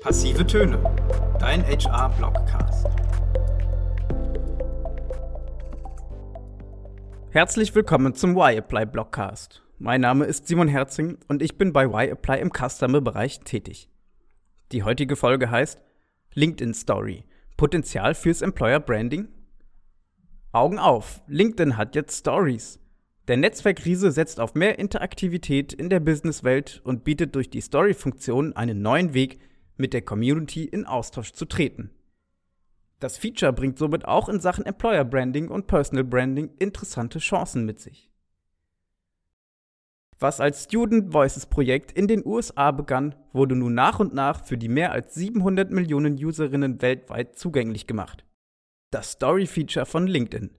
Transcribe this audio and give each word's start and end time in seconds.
Passive 0.00 0.46
Töne, 0.46 0.82
dein 1.38 1.62
HR-Blogcast. 1.62 2.86
Herzlich 7.28 7.74
willkommen 7.74 8.14
zum 8.14 8.30
Y-Apply 8.34 8.86
Blogcast. 8.86 9.62
Mein 9.78 10.00
Name 10.00 10.24
ist 10.24 10.48
Simon 10.48 10.68
Herzing 10.68 11.18
und 11.28 11.42
ich 11.42 11.58
bin 11.58 11.74
bei 11.74 11.84
Y-Apply 11.84 12.40
im 12.40 12.50
Customer-Bereich 12.50 13.40
tätig. 13.40 13.90
Die 14.72 14.84
heutige 14.84 15.16
Folge 15.16 15.50
heißt 15.50 15.82
LinkedIn 16.32 16.72
Story. 16.72 17.26
Potenzial 17.58 18.14
fürs 18.14 18.40
Employer 18.40 18.80
Branding? 18.80 19.28
Augen 20.52 20.78
auf, 20.78 21.22
LinkedIn 21.26 21.76
hat 21.76 21.94
jetzt 21.94 22.20
Stories. 22.20 22.80
Der 23.28 23.36
Netzwerkriese 23.36 24.12
setzt 24.12 24.40
auf 24.40 24.54
mehr 24.54 24.78
Interaktivität 24.78 25.74
in 25.74 25.90
der 25.90 26.00
Businesswelt 26.00 26.80
und 26.84 27.04
bietet 27.04 27.34
durch 27.34 27.50
die 27.50 27.60
Story-Funktion 27.60 28.56
einen 28.56 28.80
neuen 28.80 29.12
Weg, 29.12 29.40
mit 29.80 29.92
der 29.92 30.02
Community 30.02 30.64
in 30.64 30.86
Austausch 30.86 31.32
zu 31.32 31.46
treten. 31.46 31.90
Das 33.00 33.16
Feature 33.16 33.52
bringt 33.52 33.78
somit 33.78 34.04
auch 34.04 34.28
in 34.28 34.38
Sachen 34.40 34.66
Employer 34.66 35.04
Branding 35.04 35.48
und 35.48 35.66
Personal 35.66 36.04
Branding 36.04 36.50
interessante 36.58 37.18
Chancen 37.18 37.64
mit 37.64 37.80
sich. 37.80 38.08
Was 40.18 40.38
als 40.38 40.64
Student 40.64 41.14
Voices 41.14 41.46
Projekt 41.46 41.92
in 41.92 42.06
den 42.06 42.26
USA 42.26 42.72
begann, 42.72 43.14
wurde 43.32 43.56
nun 43.56 43.72
nach 43.72 44.00
und 44.00 44.12
nach 44.12 44.44
für 44.44 44.58
die 44.58 44.68
mehr 44.68 44.92
als 44.92 45.14
700 45.14 45.70
Millionen 45.70 46.22
Userinnen 46.22 46.82
weltweit 46.82 47.38
zugänglich 47.38 47.86
gemacht. 47.86 48.26
Das 48.90 49.12
Story 49.12 49.46
Feature 49.46 49.86
von 49.86 50.06
LinkedIn. 50.06 50.50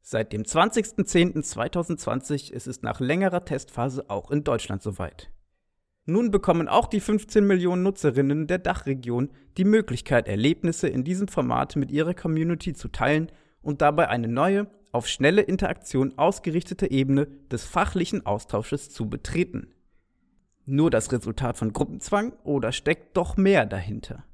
Seit 0.00 0.32
dem 0.32 0.44
20.10.2020 0.44 2.52
ist 2.52 2.68
es 2.68 2.82
nach 2.82 3.00
längerer 3.00 3.44
Testphase 3.44 4.08
auch 4.08 4.30
in 4.30 4.44
Deutschland 4.44 4.80
soweit. 4.82 5.32
Nun 6.04 6.32
bekommen 6.32 6.68
auch 6.68 6.88
die 6.88 7.00
15 7.00 7.46
Millionen 7.46 7.84
Nutzerinnen 7.84 8.48
der 8.48 8.58
Dachregion 8.58 9.30
die 9.56 9.64
Möglichkeit, 9.64 10.26
Erlebnisse 10.26 10.88
in 10.88 11.04
diesem 11.04 11.28
Format 11.28 11.76
mit 11.76 11.92
ihrer 11.92 12.14
Community 12.14 12.72
zu 12.72 12.88
teilen 12.88 13.30
und 13.62 13.82
dabei 13.82 14.08
eine 14.08 14.26
neue, 14.26 14.68
auf 14.90 15.06
schnelle 15.06 15.42
Interaktion 15.42 16.18
ausgerichtete 16.18 16.90
Ebene 16.90 17.26
des 17.50 17.64
fachlichen 17.64 18.26
Austausches 18.26 18.90
zu 18.90 19.08
betreten. 19.08 19.72
Nur 20.64 20.90
das 20.90 21.12
Resultat 21.12 21.56
von 21.56 21.72
Gruppenzwang 21.72 22.32
oder 22.42 22.72
steckt 22.72 23.16
doch 23.16 23.36
mehr 23.36 23.64
dahinter? 23.64 24.24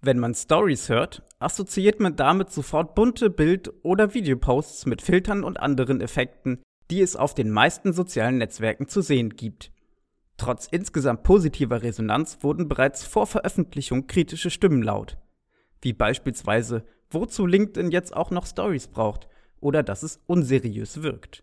Wenn 0.00 0.18
man 0.18 0.34
Stories 0.34 0.88
hört, 0.88 1.22
assoziiert 1.38 2.00
man 2.00 2.16
damit 2.16 2.50
sofort 2.50 2.94
bunte 2.94 3.30
Bild- 3.30 3.72
oder 3.82 4.12
Videoposts 4.12 4.86
mit 4.86 5.02
Filtern 5.02 5.44
und 5.44 5.58
anderen 5.58 6.00
Effekten, 6.00 6.62
die 6.90 7.00
es 7.00 7.16
auf 7.16 7.34
den 7.34 7.50
meisten 7.50 7.92
sozialen 7.92 8.38
Netzwerken 8.38 8.88
zu 8.88 9.00
sehen 9.00 9.30
gibt. 9.30 9.72
Trotz 10.36 10.66
insgesamt 10.70 11.22
positiver 11.22 11.82
Resonanz 11.82 12.38
wurden 12.42 12.68
bereits 12.68 13.04
vor 13.04 13.26
Veröffentlichung 13.26 14.06
kritische 14.06 14.50
Stimmen 14.50 14.82
laut, 14.82 15.16
wie 15.80 15.92
beispielsweise, 15.92 16.84
wozu 17.10 17.46
LinkedIn 17.46 17.90
jetzt 17.90 18.14
auch 18.14 18.30
noch 18.30 18.46
Stories 18.46 18.88
braucht 18.88 19.28
oder 19.60 19.82
dass 19.82 20.02
es 20.02 20.20
unseriös 20.26 21.02
wirkt. 21.02 21.42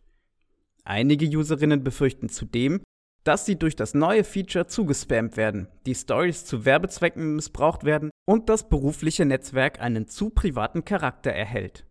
Einige 0.83 1.25
Userinnen 1.37 1.83
befürchten 1.83 2.29
zudem, 2.29 2.81
dass 3.23 3.45
sie 3.45 3.57
durch 3.57 3.75
das 3.75 3.93
neue 3.93 4.23
Feature 4.23 4.67
zugespammt 4.67 5.37
werden, 5.37 5.67
die 5.85 5.95
Stories 5.95 6.45
zu 6.45 6.65
Werbezwecken 6.65 7.37
missbraucht 7.37 7.85
werden 7.85 8.09
und 8.25 8.49
das 8.49 8.67
berufliche 8.67 9.25
Netzwerk 9.25 9.79
einen 9.79 10.07
zu 10.07 10.29
privaten 10.29 10.83
Charakter 10.83 11.31
erhält. 11.31 11.85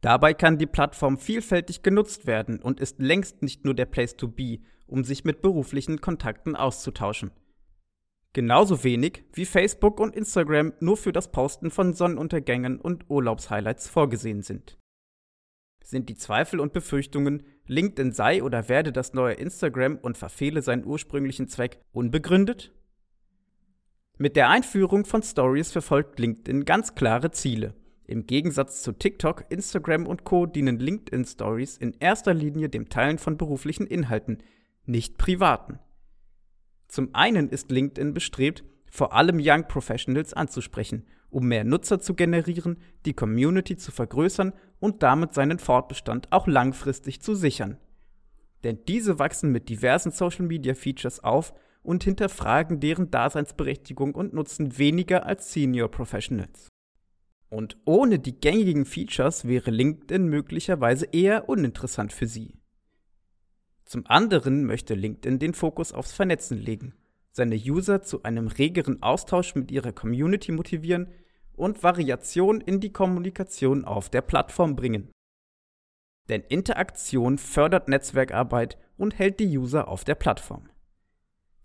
Dabei 0.00 0.34
kann 0.34 0.58
die 0.58 0.66
Plattform 0.66 1.18
vielfältig 1.18 1.82
genutzt 1.82 2.26
werden 2.26 2.60
und 2.60 2.80
ist 2.80 2.98
längst 2.98 3.42
nicht 3.42 3.64
nur 3.64 3.74
der 3.74 3.86
Place 3.86 4.16
to 4.16 4.28
be, 4.28 4.58
um 4.90 5.04
sich 5.04 5.24
mit 5.24 5.42
beruflichen 5.42 6.00
Kontakten 6.00 6.56
auszutauschen. 6.56 7.30
Genauso 8.32 8.84
wenig 8.84 9.24
wie 9.32 9.44
Facebook 9.44 9.98
und 9.98 10.14
Instagram 10.14 10.72
nur 10.80 10.96
für 10.96 11.12
das 11.12 11.32
Posten 11.32 11.70
von 11.70 11.94
Sonnenuntergängen 11.94 12.80
und 12.80 13.10
Urlaubshighlights 13.10 13.88
vorgesehen 13.88 14.42
sind. 14.42 14.78
Sind 15.82 16.08
die 16.08 16.14
Zweifel 16.14 16.60
und 16.60 16.72
Befürchtungen, 16.72 17.42
LinkedIn 17.66 18.12
sei 18.12 18.42
oder 18.42 18.68
werde 18.68 18.92
das 18.92 19.14
neue 19.14 19.34
Instagram 19.34 19.96
und 19.96 20.16
verfehle 20.16 20.62
seinen 20.62 20.84
ursprünglichen 20.84 21.48
Zweck, 21.48 21.80
unbegründet? 21.90 22.72
Mit 24.18 24.36
der 24.36 24.50
Einführung 24.50 25.06
von 25.06 25.22
Stories 25.22 25.72
verfolgt 25.72 26.20
LinkedIn 26.20 26.64
ganz 26.64 26.94
klare 26.94 27.30
Ziele. 27.32 27.74
Im 28.06 28.26
Gegensatz 28.26 28.82
zu 28.82 28.92
TikTok, 28.92 29.46
Instagram 29.48 30.06
und 30.06 30.24
Co 30.24 30.46
dienen 30.46 30.78
LinkedIn 30.78 31.24
Stories 31.24 31.76
in 31.78 31.96
erster 32.00 32.34
Linie 32.34 32.68
dem 32.68 32.88
Teilen 32.88 33.18
von 33.18 33.36
beruflichen 33.36 33.86
Inhalten, 33.86 34.38
nicht 34.90 35.18
privaten. 35.18 35.78
Zum 36.88 37.14
einen 37.14 37.48
ist 37.48 37.70
LinkedIn 37.70 38.12
bestrebt, 38.14 38.64
vor 38.90 39.12
allem 39.12 39.38
Young 39.40 39.68
Professionals 39.68 40.34
anzusprechen, 40.34 41.06
um 41.30 41.46
mehr 41.46 41.64
Nutzer 41.64 42.00
zu 42.00 42.14
generieren, 42.14 42.78
die 43.06 43.14
Community 43.14 43.76
zu 43.76 43.92
vergrößern 43.92 44.52
und 44.80 45.02
damit 45.02 45.32
seinen 45.32 45.60
Fortbestand 45.60 46.32
auch 46.32 46.48
langfristig 46.48 47.22
zu 47.22 47.34
sichern. 47.34 47.78
Denn 48.64 48.80
diese 48.86 49.18
wachsen 49.18 49.52
mit 49.52 49.68
diversen 49.68 50.10
Social-Media-Features 50.10 51.22
auf 51.22 51.54
und 51.82 52.04
hinterfragen 52.04 52.80
deren 52.80 53.10
Daseinsberechtigung 53.10 54.14
und 54.14 54.34
Nutzen 54.34 54.76
weniger 54.76 55.24
als 55.24 55.52
Senior 55.52 55.90
Professionals. 55.90 56.68
Und 57.48 57.78
ohne 57.84 58.18
die 58.18 58.38
gängigen 58.38 58.84
Features 58.84 59.46
wäre 59.46 59.70
LinkedIn 59.70 60.28
möglicherweise 60.28 61.06
eher 61.06 61.48
uninteressant 61.48 62.12
für 62.12 62.26
Sie. 62.26 62.59
Zum 63.90 64.06
anderen 64.06 64.66
möchte 64.66 64.94
LinkedIn 64.94 65.40
den 65.40 65.52
Fokus 65.52 65.92
aufs 65.92 66.12
Vernetzen 66.12 66.56
legen, 66.56 66.94
seine 67.32 67.56
User 67.56 68.02
zu 68.02 68.22
einem 68.22 68.46
regeren 68.46 69.02
Austausch 69.02 69.56
mit 69.56 69.72
ihrer 69.72 69.90
Community 69.90 70.52
motivieren 70.52 71.08
und 71.56 71.82
Variation 71.82 72.60
in 72.60 72.78
die 72.78 72.92
Kommunikation 72.92 73.84
auf 73.84 74.08
der 74.08 74.20
Plattform 74.20 74.76
bringen. 74.76 75.10
Denn 76.28 76.42
Interaktion 76.42 77.36
fördert 77.36 77.88
Netzwerkarbeit 77.88 78.78
und 78.96 79.18
hält 79.18 79.40
die 79.40 79.58
User 79.58 79.88
auf 79.88 80.04
der 80.04 80.14
Plattform. 80.14 80.70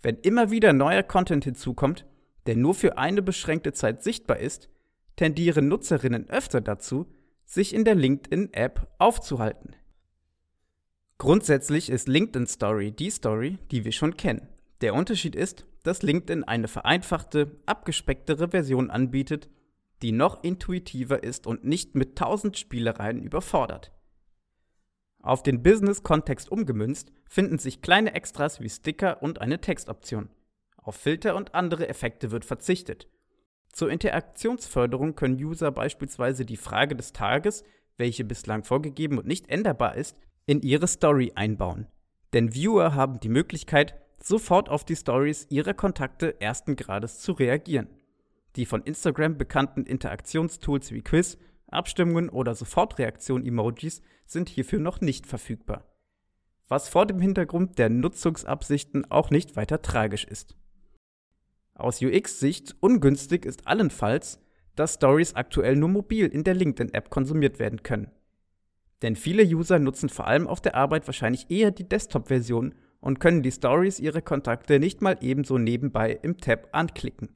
Wenn 0.01 0.15
immer 0.15 0.49
wieder 0.49 0.73
neuer 0.73 1.03
Content 1.03 1.43
hinzukommt, 1.43 2.07
der 2.47 2.55
nur 2.55 2.73
für 2.73 2.97
eine 2.97 3.21
beschränkte 3.21 3.71
Zeit 3.71 4.01
sichtbar 4.01 4.39
ist, 4.39 4.67
tendieren 5.15 5.67
Nutzerinnen 5.67 6.27
öfter 6.27 6.61
dazu, 6.61 7.05
sich 7.43 7.71
in 7.71 7.85
der 7.85 7.93
LinkedIn-App 7.93 8.95
aufzuhalten. 8.97 9.75
Grundsätzlich 11.17 11.89
ist 11.89 12.07
LinkedIn 12.07 12.45
Story 12.45 12.91
die 12.91 13.09
Story, 13.09 13.57
die 13.71 13.85
wir 13.85 13.93
schon 13.93 14.17
kennen. 14.17 14.47
Der 14.81 14.93
Unterschied 14.93 15.35
ist, 15.35 15.65
dass 15.83 16.01
LinkedIn 16.01 16.43
eine 16.43 16.67
vereinfachte, 16.67 17.59
abgespecktere 17.65 18.49
Version 18.49 18.89
anbietet, 18.91 19.49
die 20.01 20.11
noch 20.11 20.43
intuitiver 20.43 21.23
ist 21.23 21.47
und 21.47 21.63
nicht 21.63 21.95
mit 21.95 22.17
tausend 22.17 22.57
Spielereien 22.57 23.21
überfordert. 23.21 23.93
Auf 25.21 25.41
den 25.41 25.63
Business-Kontext 25.63 26.51
umgemünzt 26.51 27.11
finden 27.29 27.57
sich 27.57 27.81
kleine 27.81 28.13
Extras 28.13 28.59
wie 28.59 28.69
Sticker 28.69 29.23
und 29.23 29.41
eine 29.41 29.61
Textoption. 29.61 30.29
Auf 30.77 30.97
Filter 30.97 31.35
und 31.35 31.55
andere 31.55 31.87
Effekte 31.87 32.29
wird 32.29 32.45
verzichtet. 32.45 33.07
Zur 33.71 33.89
Interaktionsförderung 33.89 35.15
können 35.15 35.43
User 35.43 35.71
beispielsweise 35.71 36.45
die 36.45 36.57
Frage 36.57 36.95
des 36.95 37.13
Tages, 37.13 37.63
welche 37.97 38.23
bislang 38.23 38.63
vorgegeben 38.63 39.17
und 39.17 39.25
nicht 39.25 39.49
änderbar 39.49 39.95
ist, 39.95 40.17
in 40.45 40.61
ihre 40.61 40.87
Story 40.87 41.31
einbauen. 41.35 41.87
Denn 42.33 42.53
Viewer 42.53 42.95
haben 42.95 43.19
die 43.19 43.29
Möglichkeit, 43.29 43.95
sofort 44.21 44.69
auf 44.69 44.85
die 44.85 44.95
Stories 44.95 45.47
ihrer 45.49 45.73
Kontakte 45.73 46.39
ersten 46.41 46.75
Grades 46.75 47.19
zu 47.19 47.33
reagieren. 47.33 47.87
Die 48.55 48.65
von 48.65 48.81
Instagram 48.83 49.37
bekannten 49.37 49.85
Interaktionstools 49.85 50.91
wie 50.91 51.01
Quiz, 51.01 51.37
Abstimmungen 51.67 52.29
oder 52.29 52.55
Sofortreaktion-Emojis 52.55 54.01
sind 54.25 54.49
hierfür 54.49 54.79
noch 54.79 55.01
nicht 55.01 55.27
verfügbar. 55.27 55.85
Was 56.67 56.89
vor 56.89 57.05
dem 57.05 57.19
Hintergrund 57.19 57.77
der 57.77 57.89
Nutzungsabsichten 57.89 59.09
auch 59.11 59.29
nicht 59.29 59.55
weiter 59.55 59.81
tragisch 59.81 60.23
ist. 60.23 60.55
Aus 61.75 62.01
UX-Sicht 62.01 62.75
ungünstig 62.79 63.45
ist 63.45 63.67
allenfalls, 63.67 64.39
dass 64.75 64.95
Stories 64.95 65.35
aktuell 65.35 65.75
nur 65.75 65.89
mobil 65.89 66.27
in 66.27 66.43
der 66.43 66.53
LinkedIn-App 66.53 67.09
konsumiert 67.09 67.59
werden 67.59 67.83
können. 67.83 68.11
Denn 69.01 69.15
viele 69.15 69.43
User 69.43 69.79
nutzen 69.79 70.09
vor 70.09 70.27
allem 70.27 70.47
auf 70.47 70.61
der 70.61 70.75
Arbeit 70.75 71.07
wahrscheinlich 71.07 71.49
eher 71.49 71.71
die 71.71 71.87
Desktop-Version 71.87 72.75
und 72.99 73.19
können 73.19 73.43
die 73.43 73.51
Stories 73.51 73.99
ihrer 73.99 74.21
Kontakte 74.21 74.79
nicht 74.79 75.01
mal 75.01 75.17
ebenso 75.21 75.57
nebenbei 75.57 76.19
im 76.21 76.37
Tab 76.37 76.69
anklicken. 76.71 77.35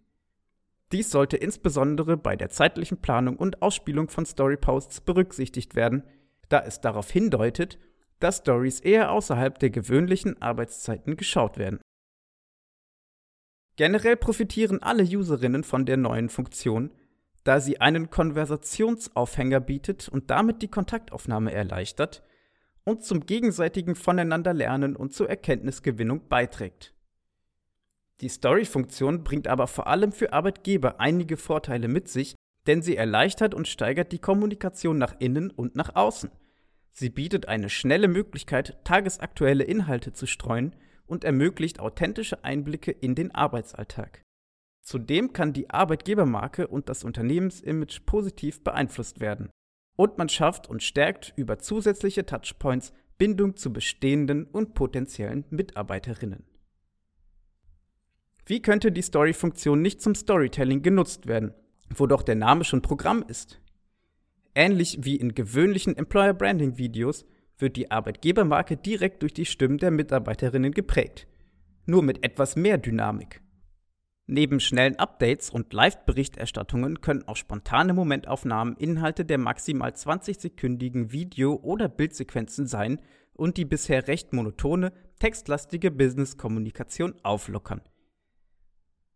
Dies 0.91 1.11
sollte 1.11 1.37
insbesondere 1.37 2.17
bei 2.17 2.35
der 2.35 2.49
zeitlichen 2.49 2.97
Planung 3.01 3.37
und 3.37 3.61
Ausspielung 3.61 4.09
von 4.09 4.25
Storyposts 4.25 5.01
berücksichtigt 5.01 5.75
werden, 5.75 6.03
da 6.49 6.61
es 6.61 6.81
darauf 6.81 7.11
hindeutet, 7.11 7.77
dass 8.19 8.37
Stories 8.37 8.79
eher 8.79 9.11
außerhalb 9.11 9.59
der 9.59 9.69
gewöhnlichen 9.69 10.41
Arbeitszeiten 10.41 11.15
geschaut 11.15 11.57
werden. 11.57 11.79
Generell 13.75 14.17
profitieren 14.17 14.81
alle 14.81 15.03
Userinnen 15.03 15.63
von 15.63 15.85
der 15.85 15.97
neuen 15.97 16.29
Funktion, 16.29 16.91
da 17.43 17.59
sie 17.59 17.81
einen 17.81 18.09
Konversationsaufhänger 18.09 19.59
bietet 19.59 20.09
und 20.09 20.29
damit 20.29 20.61
die 20.61 20.67
Kontaktaufnahme 20.67 21.53
erleichtert 21.53 22.23
und 22.83 23.03
zum 23.03 23.25
gegenseitigen 23.25 23.95
Voneinanderlernen 23.95 24.95
und 24.95 25.13
zur 25.13 25.29
Erkenntnisgewinnung 25.29 26.27
beiträgt. 26.27 26.93
Die 28.21 28.29
Story-Funktion 28.29 29.23
bringt 29.23 29.47
aber 29.47 29.67
vor 29.67 29.87
allem 29.87 30.11
für 30.11 30.33
Arbeitgeber 30.33 30.99
einige 30.99 31.37
Vorteile 31.37 31.87
mit 31.87 32.09
sich, 32.09 32.35
denn 32.67 32.81
sie 32.81 32.97
erleichtert 32.97 33.53
und 33.53 33.67
steigert 33.67 34.11
die 34.11 34.19
Kommunikation 34.19 34.97
nach 34.97 35.15
innen 35.19 35.51
und 35.51 35.75
nach 35.75 35.95
außen. 35.95 36.29
Sie 36.91 37.09
bietet 37.09 37.47
eine 37.47 37.69
schnelle 37.69 38.09
Möglichkeit, 38.09 38.77
tagesaktuelle 38.83 39.63
Inhalte 39.63 40.11
zu 40.11 40.27
streuen 40.27 40.75
und 41.05 41.23
ermöglicht 41.23 41.79
authentische 41.79 42.43
Einblicke 42.43 42.91
in 42.91 43.15
den 43.15 43.33
Arbeitsalltag. 43.33 44.21
Zudem 44.89 45.33
kann 45.33 45.53
die 45.53 45.69
Arbeitgebermarke 45.69 46.65
und 46.65 46.89
das 46.89 47.03
Unternehmensimage 47.03 48.01
positiv 48.07 48.63
beeinflusst 48.63 49.19
werden. 49.19 49.51
Und 49.95 50.17
man 50.17 50.29
schafft 50.29 50.67
und 50.67 50.81
stärkt 50.81 51.31
über 51.35 51.59
zusätzliche 51.59 52.25
Touchpoints 52.25 52.91
Bindung 53.19 53.55
zu 53.55 53.71
bestehenden 53.71 54.45
und 54.45 54.73
potenziellen 54.73 55.45
Mitarbeiterinnen. 55.51 56.43
Wie 58.47 58.63
könnte 58.63 58.91
die 58.91 59.03
Story-Funktion 59.03 59.79
nicht 59.79 60.01
zum 60.01 60.15
Storytelling 60.15 60.81
genutzt 60.81 61.27
werden, 61.27 61.53
wo 61.95 62.07
doch 62.07 62.23
der 62.23 62.33
Name 62.33 62.63
schon 62.63 62.81
Programm 62.81 63.23
ist? 63.27 63.61
Ähnlich 64.55 64.97
wie 65.03 65.17
in 65.17 65.35
gewöhnlichen 65.35 65.95
Employer 65.97 66.33
Branding 66.33 66.79
Videos 66.79 67.27
wird 67.59 67.75
die 67.75 67.91
Arbeitgebermarke 67.91 68.75
direkt 68.75 69.21
durch 69.21 69.35
die 69.35 69.45
Stimmen 69.45 69.77
der 69.77 69.91
Mitarbeiterinnen 69.91 70.71
geprägt, 70.71 71.27
nur 71.85 72.01
mit 72.01 72.25
etwas 72.25 72.55
mehr 72.55 72.79
Dynamik. 72.79 73.43
Neben 74.31 74.59
schnellen 74.59 74.99
Updates 74.99 75.49
und 75.49 75.73
Live-Berichterstattungen 75.73 77.01
können 77.01 77.27
auch 77.27 77.35
spontane 77.35 77.93
Momentaufnahmen 77.95 78.75
Inhalte 78.75 79.25
der 79.25 79.39
maximal 79.39 79.89
20-sekündigen 79.89 81.11
Video- 81.11 81.55
oder 81.55 81.89
Bildsequenzen 81.89 82.67
sein 82.67 83.01
und 83.33 83.57
die 83.57 83.65
bisher 83.65 84.07
recht 84.07 84.31
monotone, 84.31 84.93
textlastige 85.17 85.89
Business-Kommunikation 85.89 87.15
auflockern. 87.23 87.81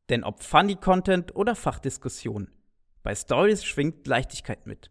Denn 0.10 0.24
ob 0.24 0.42
Funny-Content 0.42 1.36
oder 1.36 1.54
Fachdiskussion, 1.54 2.50
bei 3.04 3.14
Stories 3.14 3.64
schwingt 3.64 4.08
Leichtigkeit 4.08 4.66
mit. 4.66 4.90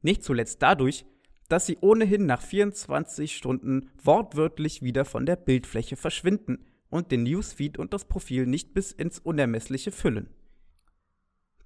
Nicht 0.00 0.24
zuletzt 0.24 0.62
dadurch, 0.62 1.04
dass 1.50 1.66
sie 1.66 1.76
ohnehin 1.82 2.24
nach 2.24 2.40
24 2.40 3.36
Stunden 3.36 3.90
wortwörtlich 4.02 4.80
wieder 4.80 5.04
von 5.04 5.26
der 5.26 5.36
Bildfläche 5.36 5.96
verschwinden 5.96 6.64
und 6.90 7.12
den 7.12 7.22
Newsfeed 7.22 7.78
und 7.78 7.92
das 7.92 8.06
Profil 8.06 8.46
nicht 8.46 8.74
bis 8.74 8.92
ins 8.92 9.18
Unermessliche 9.18 9.92
füllen. 9.92 10.28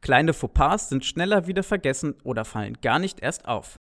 Kleine 0.01 0.33
Fauxpas 0.33 0.89
sind 0.89 1.05
schneller 1.05 1.47
wieder 1.47 1.63
vergessen 1.63 2.15
oder 2.25 2.45
fallen 2.45 2.79
gar 2.81 2.99
nicht 2.99 3.21
erst 3.21 3.47
auf. 3.47 3.77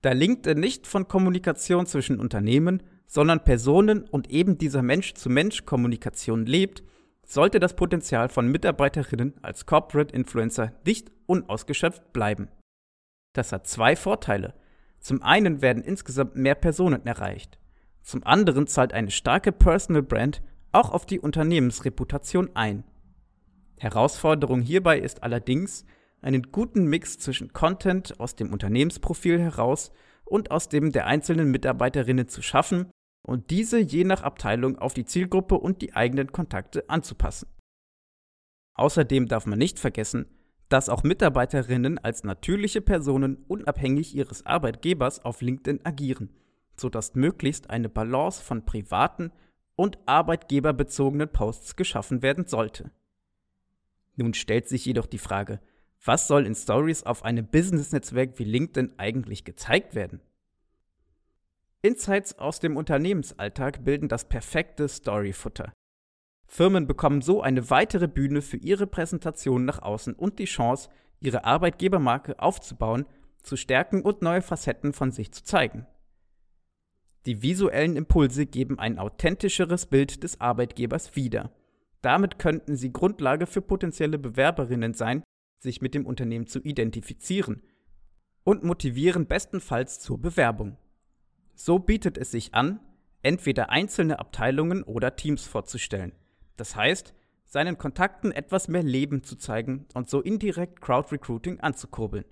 Da 0.00 0.12
LinkedIn 0.12 0.60
nicht 0.60 0.86
von 0.86 1.08
Kommunikation 1.08 1.86
zwischen 1.86 2.20
Unternehmen, 2.20 2.84
sondern 3.06 3.42
Personen 3.42 4.04
und 4.04 4.30
eben 4.30 4.56
dieser 4.58 4.82
Mensch-zu-Mensch-Kommunikation 4.82 6.46
lebt, 6.46 6.84
sollte 7.26 7.58
das 7.58 7.74
Potenzial 7.74 8.28
von 8.28 8.46
Mitarbeiterinnen 8.46 9.34
als 9.42 9.66
Corporate 9.66 10.14
Influencer 10.14 10.72
nicht 10.86 11.10
unausgeschöpft 11.26 12.12
bleiben. 12.12 12.48
Das 13.34 13.50
hat 13.52 13.66
zwei 13.66 13.96
Vorteile. 13.96 14.54
Zum 15.00 15.22
einen 15.22 15.62
werden 15.62 15.82
insgesamt 15.82 16.36
mehr 16.36 16.54
Personen 16.54 17.04
erreicht. 17.06 17.58
Zum 18.02 18.24
anderen 18.24 18.66
zahlt 18.66 18.92
eine 18.92 19.10
starke 19.10 19.52
Personal 19.52 20.02
Brand 20.02 20.42
auch 20.72 20.90
auf 20.90 21.06
die 21.06 21.20
Unternehmensreputation 21.20 22.50
ein. 22.54 22.84
Herausforderung 23.78 24.60
hierbei 24.60 24.98
ist 24.98 25.22
allerdings, 25.22 25.84
einen 26.20 26.50
guten 26.50 26.86
Mix 26.86 27.18
zwischen 27.18 27.52
Content 27.52 28.18
aus 28.18 28.34
dem 28.34 28.52
Unternehmensprofil 28.52 29.38
heraus 29.40 29.92
und 30.24 30.50
aus 30.50 30.68
dem 30.68 30.90
der 30.90 31.06
einzelnen 31.06 31.50
Mitarbeiterinnen 31.50 32.28
zu 32.28 32.42
schaffen 32.42 32.90
und 33.22 33.50
diese 33.50 33.78
je 33.78 34.04
nach 34.04 34.22
Abteilung 34.22 34.78
auf 34.78 34.94
die 34.94 35.04
Zielgruppe 35.04 35.54
und 35.56 35.80
die 35.80 35.94
eigenen 35.94 36.32
Kontakte 36.32 36.88
anzupassen. 36.90 37.48
Außerdem 38.74 39.28
darf 39.28 39.46
man 39.46 39.58
nicht 39.58 39.78
vergessen, 39.78 40.26
dass 40.68 40.88
auch 40.88 41.02
Mitarbeiterinnen 41.02 41.98
als 41.98 42.24
natürliche 42.24 42.80
Personen 42.80 43.44
unabhängig 43.48 44.14
ihres 44.14 44.44
Arbeitgebers 44.44 45.24
auf 45.24 45.40
LinkedIn 45.40 45.84
agieren 45.84 46.30
sodass 46.78 47.14
möglichst 47.14 47.70
eine 47.70 47.88
Balance 47.88 48.42
von 48.42 48.64
privaten 48.64 49.32
und 49.76 49.98
arbeitgeberbezogenen 50.06 51.28
Posts 51.28 51.76
geschaffen 51.76 52.22
werden 52.22 52.46
sollte. 52.46 52.90
Nun 54.16 54.34
stellt 54.34 54.68
sich 54.68 54.84
jedoch 54.84 55.06
die 55.06 55.18
Frage, 55.18 55.60
was 56.04 56.26
soll 56.26 56.46
in 56.46 56.54
Stories 56.54 57.04
auf 57.04 57.24
einem 57.24 57.46
Business-Netzwerk 57.46 58.38
wie 58.38 58.44
LinkedIn 58.44 58.94
eigentlich 58.98 59.44
gezeigt 59.44 59.94
werden? 59.94 60.20
Insights 61.82 62.38
aus 62.38 62.58
dem 62.58 62.76
Unternehmensalltag 62.76 63.84
bilden 63.84 64.08
das 64.08 64.24
perfekte 64.24 64.88
Story-Futter. 64.88 65.72
Firmen 66.46 66.86
bekommen 66.86 67.20
so 67.20 67.42
eine 67.42 67.70
weitere 67.70 68.08
Bühne 68.08 68.42
für 68.42 68.56
ihre 68.56 68.86
Präsentation 68.86 69.64
nach 69.64 69.82
außen 69.82 70.14
und 70.14 70.38
die 70.38 70.46
Chance, 70.46 70.88
ihre 71.20 71.44
Arbeitgebermarke 71.44 72.40
aufzubauen, 72.40 73.06
zu 73.42 73.56
stärken 73.56 74.02
und 74.02 74.22
neue 74.22 74.42
Facetten 74.42 74.92
von 74.92 75.12
sich 75.12 75.30
zu 75.30 75.44
zeigen. 75.44 75.86
Die 77.26 77.42
visuellen 77.42 77.96
Impulse 77.96 78.46
geben 78.46 78.78
ein 78.78 78.98
authentischeres 78.98 79.86
Bild 79.86 80.22
des 80.22 80.40
Arbeitgebers 80.40 81.16
wieder. 81.16 81.52
Damit 82.00 82.38
könnten 82.38 82.76
sie 82.76 82.92
Grundlage 82.92 83.46
für 83.46 83.60
potenzielle 83.60 84.18
Bewerberinnen 84.18 84.94
sein, 84.94 85.22
sich 85.58 85.82
mit 85.82 85.94
dem 85.94 86.06
Unternehmen 86.06 86.46
zu 86.46 86.60
identifizieren 86.60 87.62
und 88.44 88.64
motivieren 88.64 89.26
bestenfalls 89.26 90.00
zur 90.00 90.20
Bewerbung. 90.20 90.78
So 91.54 91.78
bietet 91.78 92.16
es 92.16 92.30
sich 92.30 92.54
an, 92.54 92.80
entweder 93.22 93.70
einzelne 93.70 94.20
Abteilungen 94.20 94.84
oder 94.84 95.16
Teams 95.16 95.46
vorzustellen. 95.46 96.12
Das 96.56 96.76
heißt, 96.76 97.14
seinen 97.44 97.78
Kontakten 97.78 98.30
etwas 98.30 98.68
mehr 98.68 98.82
Leben 98.82 99.22
zu 99.22 99.36
zeigen 99.36 99.86
und 99.94 100.08
so 100.08 100.20
indirekt 100.20 100.80
Crowd-Recruiting 100.80 101.60
anzukurbeln. 101.60 102.24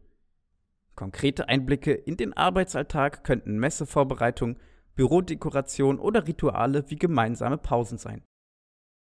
Konkrete 0.94 1.48
Einblicke 1.48 1.92
in 1.92 2.16
den 2.16 2.34
Arbeitsalltag 2.34 3.24
könnten 3.24 3.58
Messevorbereitung, 3.58 4.58
Bürodekoration 4.96 5.98
oder 5.98 6.26
Rituale 6.26 6.90
wie 6.90 6.96
gemeinsame 6.96 7.58
Pausen 7.58 7.98
sein. 7.98 8.24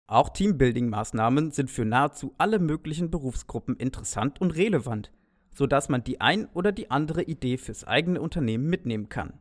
Auch 0.06 0.29
Teambuilding-Maßnahmen 0.29 1.50
sind 1.52 1.70
für 1.70 1.85
nahezu 1.85 2.35
alle 2.37 2.58
möglichen 2.58 3.11
Berufsgruppen 3.11 3.76
interessant 3.76 4.41
und 4.41 4.50
relevant, 4.50 5.12
sodass 5.55 5.88
man 5.88 6.05
die 6.05 6.20
ein 6.20 6.46
oder 6.49 6.73
die 6.73 6.91
andere 6.91 7.23
Idee 7.23 7.56
fürs 7.56 7.85
eigene 7.85 8.20
Unternehmen 8.20 8.69
mitnehmen 8.69 9.08
kann. 9.08 9.41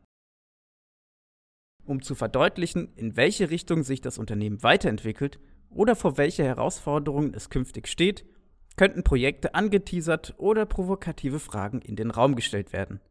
Um 1.85 2.01
zu 2.01 2.15
verdeutlichen, 2.15 2.93
in 2.95 3.17
welche 3.17 3.49
Richtung 3.49 3.83
sich 3.83 3.99
das 3.99 4.17
Unternehmen 4.17 4.63
weiterentwickelt 4.63 5.39
oder 5.69 5.97
vor 5.97 6.17
welche 6.17 6.45
Herausforderungen 6.45 7.33
es 7.33 7.49
künftig 7.49 7.87
steht, 7.87 8.25
könnten 8.77 9.03
Projekte 9.03 9.53
angeteasert 9.53 10.35
oder 10.37 10.65
provokative 10.65 11.39
Fragen 11.39 11.81
in 11.81 11.95
den 11.97 12.09
Raum 12.09 12.35
gestellt 12.35 12.71
werden. 12.71 13.01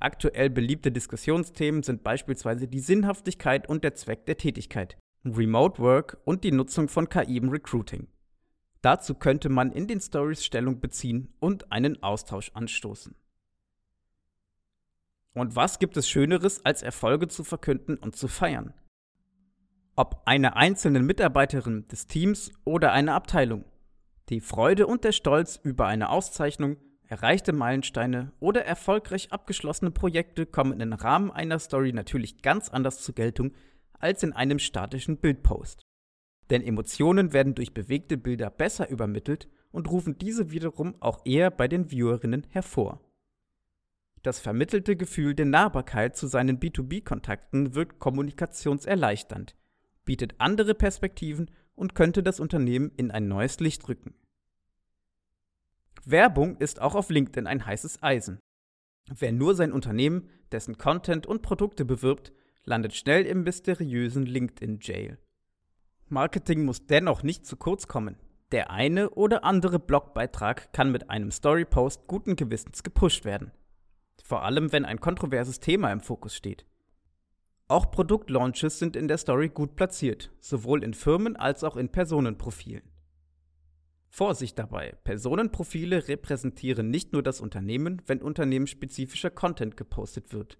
Aktuell 0.00 0.48
beliebte 0.48 0.90
Diskussionsthemen 0.90 1.82
sind 1.82 2.02
beispielsweise 2.02 2.66
die 2.66 2.80
Sinnhaftigkeit 2.80 3.68
und 3.68 3.84
der 3.84 3.94
Zweck 3.94 4.24
der 4.24 4.38
Tätigkeit, 4.38 4.96
Remote 5.26 5.78
Work 5.78 6.16
und 6.24 6.42
die 6.42 6.52
Nutzung 6.52 6.88
von 6.88 7.10
KI 7.10 7.36
im 7.36 7.50
Recruiting. 7.50 8.08
Dazu 8.80 9.14
könnte 9.14 9.50
man 9.50 9.72
in 9.72 9.86
den 9.86 10.00
Stories 10.00 10.42
Stellung 10.42 10.80
beziehen 10.80 11.34
und 11.38 11.70
einen 11.70 12.02
Austausch 12.02 12.50
anstoßen. 12.54 13.14
Und 15.34 15.54
was 15.54 15.78
gibt 15.78 15.98
es 15.98 16.08
Schöneres, 16.08 16.64
als 16.64 16.82
Erfolge 16.82 17.28
zu 17.28 17.44
verkünden 17.44 17.98
und 17.98 18.16
zu 18.16 18.26
feiern? 18.26 18.72
Ob 19.96 20.22
einer 20.24 20.56
einzelnen 20.56 21.04
Mitarbeiterin 21.04 21.86
des 21.88 22.06
Teams 22.06 22.50
oder 22.64 22.92
einer 22.92 23.14
Abteilung. 23.14 23.66
Die 24.30 24.40
Freude 24.40 24.86
und 24.86 25.04
der 25.04 25.12
Stolz 25.12 25.60
über 25.62 25.86
eine 25.86 26.08
Auszeichnung 26.08 26.78
Erreichte 27.10 27.52
Meilensteine 27.52 28.30
oder 28.38 28.64
erfolgreich 28.64 29.32
abgeschlossene 29.32 29.90
Projekte 29.90 30.46
kommen 30.46 30.80
im 30.80 30.92
Rahmen 30.92 31.32
einer 31.32 31.58
Story 31.58 31.92
natürlich 31.92 32.40
ganz 32.40 32.68
anders 32.68 33.02
zur 33.02 33.16
Geltung 33.16 33.52
als 33.98 34.22
in 34.22 34.32
einem 34.32 34.60
statischen 34.60 35.16
Bildpost. 35.16 35.82
Denn 36.50 36.62
Emotionen 36.62 37.32
werden 37.32 37.56
durch 37.56 37.74
bewegte 37.74 38.16
Bilder 38.16 38.48
besser 38.48 38.88
übermittelt 38.90 39.48
und 39.72 39.90
rufen 39.90 40.18
diese 40.18 40.52
wiederum 40.52 40.94
auch 41.00 41.26
eher 41.26 41.50
bei 41.50 41.66
den 41.66 41.90
Viewerinnen 41.90 42.46
hervor. 42.48 43.00
Das 44.22 44.38
vermittelte 44.38 44.94
Gefühl 44.94 45.34
der 45.34 45.46
Nahbarkeit 45.46 46.16
zu 46.16 46.28
seinen 46.28 46.60
B2B-Kontakten 46.60 47.74
wirkt 47.74 47.98
kommunikationserleichternd, 47.98 49.56
bietet 50.04 50.36
andere 50.38 50.76
Perspektiven 50.76 51.50
und 51.74 51.96
könnte 51.96 52.22
das 52.22 52.38
Unternehmen 52.38 52.92
in 52.96 53.10
ein 53.10 53.26
neues 53.26 53.58
Licht 53.58 53.88
rücken. 53.88 54.14
Werbung 56.04 56.56
ist 56.56 56.80
auch 56.80 56.94
auf 56.94 57.10
LinkedIn 57.10 57.46
ein 57.46 57.66
heißes 57.66 58.02
Eisen. 58.02 58.40
Wer 59.08 59.32
nur 59.32 59.54
sein 59.54 59.72
Unternehmen, 59.72 60.28
dessen 60.52 60.78
Content 60.78 61.26
und 61.26 61.42
Produkte 61.42 61.84
bewirbt, 61.84 62.32
landet 62.64 62.94
schnell 62.94 63.26
im 63.26 63.42
mysteriösen 63.42 64.26
LinkedIn-Jail. 64.26 65.18
Marketing 66.08 66.64
muss 66.64 66.86
dennoch 66.86 67.22
nicht 67.22 67.46
zu 67.46 67.56
kurz 67.56 67.86
kommen. 67.86 68.16
Der 68.52 68.70
eine 68.70 69.10
oder 69.10 69.44
andere 69.44 69.78
Blogbeitrag 69.78 70.72
kann 70.72 70.90
mit 70.90 71.08
einem 71.08 71.30
Storypost 71.30 72.06
guten 72.08 72.34
Gewissens 72.34 72.82
gepusht 72.82 73.24
werden. 73.24 73.52
Vor 74.24 74.42
allem, 74.42 74.72
wenn 74.72 74.84
ein 74.84 75.00
kontroverses 75.00 75.60
Thema 75.60 75.92
im 75.92 76.00
Fokus 76.00 76.34
steht. 76.34 76.66
Auch 77.68 77.92
Produktlaunches 77.92 78.80
sind 78.80 78.96
in 78.96 79.06
der 79.06 79.18
Story 79.18 79.48
gut 79.48 79.76
platziert, 79.76 80.32
sowohl 80.40 80.82
in 80.82 80.94
Firmen 80.94 81.36
als 81.36 81.62
auch 81.62 81.76
in 81.76 81.90
Personenprofilen. 81.90 82.89
Vorsicht 84.12 84.58
dabei, 84.58 84.96
Personenprofile 85.04 86.08
repräsentieren 86.08 86.90
nicht 86.90 87.12
nur 87.12 87.22
das 87.22 87.40
Unternehmen, 87.40 88.02
wenn 88.06 88.20
unternehmensspezifischer 88.20 89.30
Content 89.30 89.76
gepostet 89.76 90.32
wird. 90.32 90.58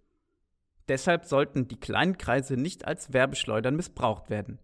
Deshalb 0.89 1.25
sollten 1.25 1.67
die 1.67 1.79
kleinen 1.79 2.17
Kreise 2.17 2.57
nicht 2.57 2.85
als 2.85 3.13
Werbeschleudern 3.13 3.75
missbraucht 3.75 4.31
werden. 4.31 4.61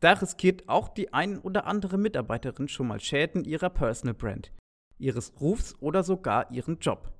Da 0.00 0.14
riskiert 0.14 0.68
auch 0.68 0.88
die 0.88 1.12
ein 1.12 1.38
oder 1.38 1.66
andere 1.66 1.98
Mitarbeiterin 1.98 2.68
schon 2.68 2.88
mal 2.88 3.00
Schäden 3.00 3.44
ihrer 3.44 3.70
Personal 3.70 4.14
Brand, 4.14 4.52
ihres 4.98 5.38
Rufs 5.40 5.74
oder 5.80 6.02
sogar 6.02 6.50
ihren 6.50 6.78
Job. 6.78 7.12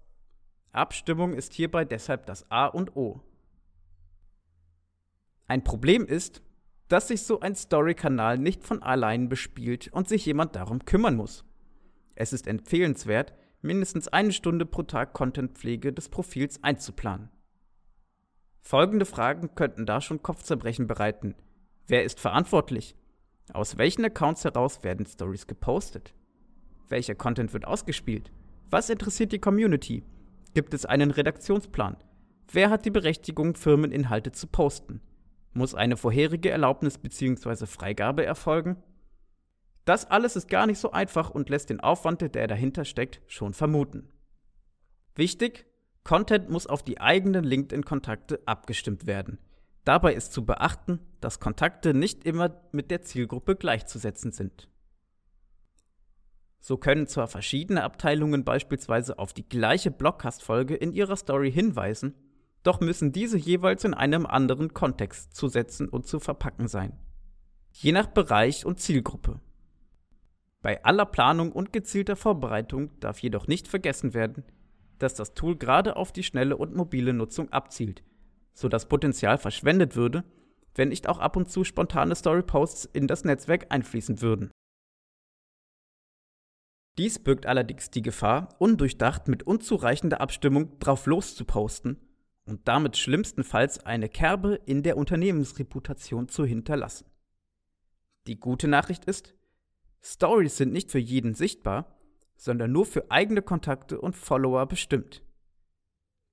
Abstimmung 0.72 1.34
ist 1.34 1.52
hierbei 1.52 1.84
deshalb 1.84 2.26
das 2.26 2.50
A 2.50 2.66
und 2.66 2.96
O. 2.96 3.20
Ein 5.46 5.62
Problem 5.62 6.06
ist, 6.06 6.42
dass 6.88 7.08
sich 7.08 7.22
so 7.22 7.40
ein 7.40 7.54
Story-Kanal 7.54 8.38
nicht 8.38 8.64
von 8.64 8.82
allein 8.82 9.28
bespielt 9.28 9.88
und 9.92 10.08
sich 10.08 10.26
jemand 10.26 10.54
darum 10.56 10.84
kümmern 10.84 11.16
muss. 11.16 11.44
Es 12.14 12.32
ist 12.32 12.46
empfehlenswert, 12.46 13.32
mindestens 13.62 14.08
eine 14.08 14.32
Stunde 14.32 14.66
pro 14.66 14.82
Tag 14.82 15.14
Contentpflege 15.14 15.92
des 15.92 16.08
Profils 16.08 16.62
einzuplanen. 16.62 17.30
Folgende 18.60 19.04
Fragen 19.04 19.54
könnten 19.54 19.86
da 19.86 20.00
schon 20.00 20.22
Kopfzerbrechen 20.22 20.86
bereiten. 20.86 21.34
Wer 21.86 22.04
ist 22.04 22.20
verantwortlich? 22.20 22.96
Aus 23.52 23.76
welchen 23.76 24.04
Accounts 24.04 24.44
heraus 24.44 24.82
werden 24.82 25.06
Stories 25.06 25.46
gepostet? 25.46 26.14
Welcher 26.88 27.14
Content 27.14 27.52
wird 27.52 27.66
ausgespielt? 27.66 28.32
Was 28.70 28.88
interessiert 28.90 29.32
die 29.32 29.38
Community? 29.38 30.02
Gibt 30.54 30.72
es 30.72 30.86
einen 30.86 31.10
Redaktionsplan? 31.10 31.96
Wer 32.52 32.70
hat 32.70 32.84
die 32.84 32.90
Berechtigung, 32.90 33.54
Firmeninhalte 33.54 34.32
zu 34.32 34.46
posten? 34.46 35.00
Muss 35.54 35.74
eine 35.74 35.96
vorherige 35.96 36.50
Erlaubnis 36.50 36.98
bzw. 36.98 37.66
Freigabe 37.66 38.24
erfolgen? 38.24 38.82
Das 39.84 40.10
alles 40.10 40.36
ist 40.36 40.48
gar 40.48 40.66
nicht 40.66 40.78
so 40.78 40.90
einfach 40.92 41.30
und 41.30 41.48
lässt 41.48 41.70
den 41.70 41.80
Aufwand, 41.80 42.20
der 42.20 42.46
dahinter 42.46 42.84
steckt, 42.84 43.20
schon 43.26 43.54
vermuten. 43.54 44.08
Wichtig, 45.14 45.66
Content 46.02 46.50
muss 46.50 46.66
auf 46.66 46.82
die 46.82 47.00
eigenen 47.00 47.44
LinkedIn-Kontakte 47.44 48.42
abgestimmt 48.46 49.06
werden. 49.06 49.38
Dabei 49.84 50.14
ist 50.14 50.32
zu 50.32 50.44
beachten, 50.44 51.00
dass 51.20 51.40
Kontakte 51.40 51.94
nicht 51.94 52.24
immer 52.24 52.62
mit 52.72 52.90
der 52.90 53.02
Zielgruppe 53.02 53.54
gleichzusetzen 53.54 54.32
sind. 54.32 54.68
So 56.60 56.78
können 56.78 57.06
zwar 57.06 57.28
verschiedene 57.28 57.84
Abteilungen 57.84 58.44
beispielsweise 58.44 59.18
auf 59.18 59.34
die 59.34 59.46
gleiche 59.46 59.90
Blogcast-Folge 59.90 60.74
in 60.74 60.92
ihrer 60.92 61.16
Story 61.16 61.52
hinweisen, 61.52 62.14
doch 62.64 62.80
müssen 62.80 63.12
diese 63.12 63.36
jeweils 63.38 63.84
in 63.84 63.94
einem 63.94 64.26
anderen 64.26 64.74
Kontext 64.74 65.36
zu 65.36 65.48
setzen 65.48 65.88
und 65.88 66.06
zu 66.06 66.18
verpacken 66.18 66.66
sein. 66.66 66.98
Je 67.72 67.92
nach 67.92 68.06
Bereich 68.06 68.66
und 68.66 68.80
Zielgruppe. 68.80 69.40
Bei 70.62 70.82
aller 70.82 71.04
Planung 71.04 71.52
und 71.52 71.72
gezielter 71.72 72.16
Vorbereitung 72.16 72.98
darf 73.00 73.18
jedoch 73.18 73.46
nicht 73.46 73.68
vergessen 73.68 74.14
werden, 74.14 74.44
dass 74.98 75.14
das 75.14 75.34
Tool 75.34 75.56
gerade 75.56 75.96
auf 75.96 76.10
die 76.10 76.22
schnelle 76.22 76.56
und 76.56 76.74
mobile 76.74 77.12
Nutzung 77.12 77.52
abzielt, 77.52 78.02
sodass 78.54 78.88
Potenzial 78.88 79.36
verschwendet 79.36 79.94
würde, 79.94 80.24
wenn 80.74 80.88
nicht 80.88 81.06
auch 81.06 81.18
ab 81.18 81.36
und 81.36 81.50
zu 81.50 81.64
spontane 81.64 82.14
Storyposts 82.14 82.86
in 82.86 83.06
das 83.06 83.24
Netzwerk 83.24 83.66
einfließen 83.68 84.22
würden. 84.22 84.50
Dies 86.96 87.18
birgt 87.18 87.44
allerdings 87.44 87.90
die 87.90 88.02
Gefahr, 88.02 88.54
undurchdacht 88.58 89.28
mit 89.28 89.42
unzureichender 89.42 90.20
Abstimmung 90.22 90.78
drauf 90.78 91.04
loszuposten 91.06 91.98
und 92.46 92.68
damit 92.68 92.96
schlimmstenfalls 92.96 93.80
eine 93.80 94.08
Kerbe 94.08 94.60
in 94.66 94.82
der 94.82 94.96
Unternehmensreputation 94.96 96.28
zu 96.28 96.44
hinterlassen. 96.44 97.06
Die 98.26 98.38
gute 98.38 98.68
Nachricht 98.68 99.04
ist, 99.04 99.34
Stories 100.02 100.56
sind 100.56 100.72
nicht 100.72 100.90
für 100.90 100.98
jeden 100.98 101.34
sichtbar, 101.34 101.98
sondern 102.36 102.72
nur 102.72 102.86
für 102.86 103.10
eigene 103.10 103.42
Kontakte 103.42 104.00
und 104.00 104.16
Follower 104.16 104.66
bestimmt. 104.66 105.22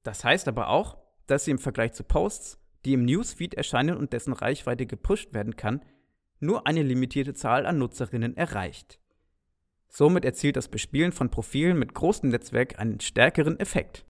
Das 0.03 0.23
heißt 0.23 0.47
aber 0.47 0.69
auch, 0.69 0.97
dass 1.27 1.45
sie 1.45 1.51
im 1.51 1.59
Vergleich 1.59 1.93
zu 1.93 2.03
Posts, 2.03 2.59
die 2.85 2.93
im 2.93 3.05
Newsfeed 3.05 3.53
erscheinen 3.53 3.95
und 3.95 4.13
dessen 4.13 4.33
Reichweite 4.33 4.85
gepusht 4.85 5.33
werden 5.33 5.55
kann, 5.55 5.85
nur 6.39 6.65
eine 6.65 6.81
limitierte 6.81 7.33
Zahl 7.33 7.65
an 7.65 7.77
Nutzerinnen 7.77 8.35
erreicht. 8.35 8.99
Somit 9.87 10.25
erzielt 10.25 10.55
das 10.55 10.69
Bespielen 10.69 11.11
von 11.11 11.29
Profilen 11.29 11.77
mit 11.77 11.93
großem 11.93 12.29
Netzwerk 12.29 12.79
einen 12.79 12.99
stärkeren 12.99 13.59
Effekt. 13.59 14.05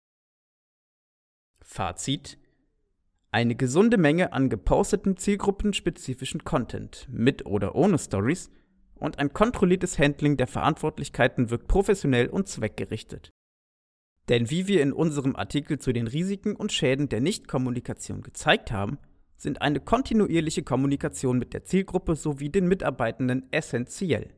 Fazit 1.67 2.39
eine 3.29 3.55
gesunde 3.55 3.97
Menge 3.97 4.31
an 4.31 4.49
gepostetem 4.49 5.17
zielgruppenspezifischen 5.17 6.45
Content 6.45 7.07
mit 7.11 7.45
oder 7.45 7.75
ohne 7.75 7.99
Stories 7.99 8.49
und 8.95 9.19
ein 9.19 9.33
kontrolliertes 9.33 9.99
Handling 9.99 10.37
der 10.37 10.47
Verantwortlichkeiten 10.47 11.49
wirkt 11.49 11.67
professionell 11.67 12.27
und 12.29 12.47
zweckgerichtet. 12.47 13.31
Denn 14.29 14.49
wie 14.49 14.67
wir 14.67 14.81
in 14.81 14.93
unserem 14.93 15.35
Artikel 15.35 15.77
zu 15.77 15.91
den 15.91 16.07
Risiken 16.07 16.55
und 16.55 16.71
Schäden 16.71 17.09
der 17.09 17.19
Nichtkommunikation 17.19 18.21
gezeigt 18.21 18.71
haben, 18.71 18.97
sind 19.35 19.61
eine 19.61 19.81
kontinuierliche 19.81 20.63
Kommunikation 20.63 21.37
mit 21.37 21.53
der 21.53 21.65
Zielgruppe 21.65 22.15
sowie 22.15 22.49
den 22.49 22.67
Mitarbeitenden 22.67 23.51
essentiell. 23.51 24.33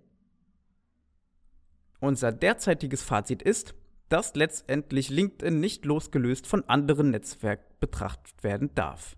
Unser 2.01 2.31
derzeitiges 2.31 3.03
Fazit 3.03 3.43
ist, 3.43 3.75
dass 4.09 4.35
letztendlich 4.35 5.09
LinkedIn 5.09 5.59
nicht 5.59 5.85
losgelöst 5.85 6.47
von 6.47 6.67
anderen 6.67 7.11
Netzwerken 7.11 7.73
betrachtet 7.79 8.43
werden 8.43 8.73
darf. 8.75 9.15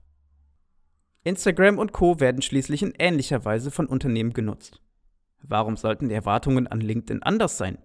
Instagram 1.24 1.78
und 1.78 1.94
Co 1.94 2.20
werden 2.20 2.42
schließlich 2.42 2.84
in 2.84 2.94
ähnlicher 2.98 3.46
Weise 3.46 3.72
von 3.72 3.88
Unternehmen 3.88 4.34
genutzt. 4.34 4.82
Warum 5.42 5.78
sollten 5.78 6.10
die 6.10 6.16
Erwartungen 6.16 6.68
an 6.68 6.82
LinkedIn 6.82 7.24
anders 7.24 7.58
sein? 7.58 7.78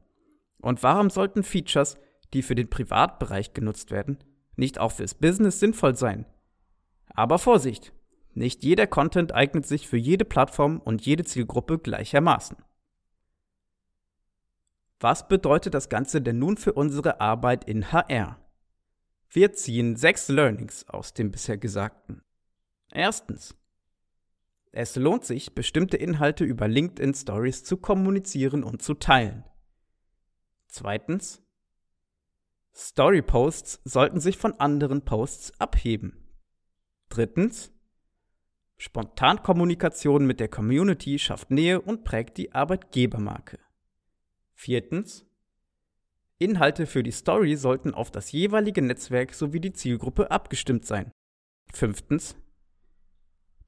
Und 0.58 0.82
warum 0.82 1.10
sollten 1.10 1.42
Features, 1.42 1.96
die 2.34 2.42
für 2.42 2.54
den 2.54 2.68
Privatbereich 2.68 3.52
genutzt 3.52 3.90
werden, 3.90 4.18
nicht 4.56 4.78
auch 4.78 4.92
fürs 4.92 5.14
Business 5.14 5.60
sinnvoll 5.60 5.94
sein? 5.96 6.26
Aber 7.08 7.38
Vorsicht! 7.38 7.92
Nicht 8.34 8.64
jeder 8.64 8.86
Content 8.86 9.32
eignet 9.32 9.66
sich 9.66 9.88
für 9.88 9.96
jede 9.96 10.26
Plattform 10.26 10.78
und 10.80 11.06
jede 11.06 11.25
Zielgruppe 11.25 11.78
gleichermaßen. 11.78 12.58
Was 14.98 15.28
bedeutet 15.28 15.74
das 15.74 15.88
Ganze 15.88 16.22
denn 16.22 16.38
nun 16.38 16.56
für 16.56 16.72
unsere 16.72 17.20
Arbeit 17.20 17.64
in 17.64 17.92
HR? 17.92 18.40
Wir 19.28 19.52
ziehen 19.52 19.96
sechs 19.96 20.28
Learnings 20.28 20.88
aus 20.88 21.12
dem 21.12 21.30
bisher 21.30 21.58
Gesagten. 21.58 22.22
Erstens. 22.90 23.54
Es 24.72 24.96
lohnt 24.96 25.24
sich, 25.24 25.54
bestimmte 25.54 25.96
Inhalte 25.96 26.44
über 26.44 26.68
LinkedIn 26.68 27.14
Stories 27.14 27.64
zu 27.64 27.76
kommunizieren 27.76 28.62
und 28.62 28.82
zu 28.82 28.94
teilen. 28.94 29.44
Zweitens. 30.68 31.42
Story 32.74 33.22
Posts 33.22 33.80
sollten 33.84 34.20
sich 34.20 34.38
von 34.38 34.52
anderen 34.60 35.02
Posts 35.04 35.60
abheben. 35.60 36.26
Drittens. 37.08 37.72
Spontankommunikation 38.78 40.26
mit 40.26 40.40
der 40.40 40.48
Community 40.48 41.18
schafft 41.18 41.50
Nähe 41.50 41.80
und 41.80 42.04
prägt 42.04 42.36
die 42.36 42.52
Arbeitgebermarke. 42.52 43.58
Viertens. 44.56 45.26
Inhalte 46.38 46.86
für 46.86 47.02
die 47.02 47.12
Story 47.12 47.56
sollten 47.56 47.92
auf 47.92 48.10
das 48.10 48.32
jeweilige 48.32 48.80
Netzwerk 48.80 49.34
sowie 49.34 49.60
die 49.60 49.75
Zielgruppe 49.75 50.30
abgestimmt 50.30 50.86
sein. 50.86 51.12
Fünftens. 51.72 52.36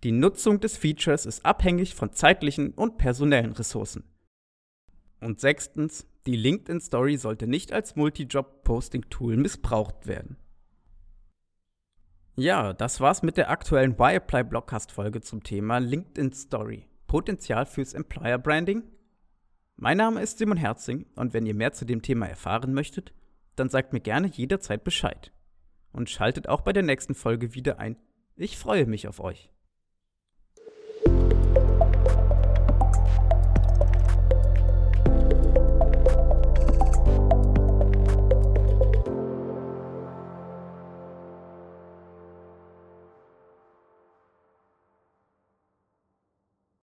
Die 0.02 0.12
Nutzung 0.12 0.60
des 0.60 0.78
Features 0.78 1.26
ist 1.26 1.44
abhängig 1.44 1.94
von 1.94 2.12
zeitlichen 2.12 2.72
und 2.72 2.96
personellen 2.96 3.52
Ressourcen. 3.52 4.04
Und 5.20 5.40
sechstens, 5.40 6.06
die 6.26 6.36
LinkedIn 6.36 6.80
Story 6.80 7.18
sollte 7.18 7.46
nicht 7.46 7.70
als 7.72 7.94
Multi-Job-Posting-Tool 7.94 9.36
missbraucht 9.36 10.06
werden. 10.06 10.38
Ja, 12.34 12.72
das 12.72 13.00
war's 13.00 13.22
mit 13.22 13.36
der 13.36 13.50
aktuellen 13.50 13.98
Wireplay 13.98 14.42
Blockcast 14.42 14.92
Folge 14.92 15.20
zum 15.20 15.42
Thema 15.42 15.78
LinkedIn 15.78 16.32
Story. 16.32 16.86
Potenzial 17.06 17.66
fürs 17.66 17.92
Employer 17.92 18.38
Branding 18.38 18.84
mein 19.80 19.96
Name 19.96 20.20
ist 20.20 20.38
Simon 20.38 20.56
Herzing 20.56 21.06
und 21.14 21.32
wenn 21.32 21.46
ihr 21.46 21.54
mehr 21.54 21.72
zu 21.72 21.84
dem 21.84 22.02
Thema 22.02 22.26
erfahren 22.26 22.74
möchtet, 22.74 23.12
dann 23.54 23.68
sagt 23.68 23.92
mir 23.92 24.00
gerne 24.00 24.26
jederzeit 24.26 24.82
Bescheid. 24.82 25.32
Und 25.92 26.10
schaltet 26.10 26.48
auch 26.48 26.62
bei 26.62 26.72
der 26.72 26.82
nächsten 26.82 27.14
Folge 27.14 27.54
wieder 27.54 27.78
ein. 27.78 27.96
Ich 28.34 28.58
freue 28.58 28.86
mich 28.86 29.06
auf 29.06 29.20
euch. 29.20 29.52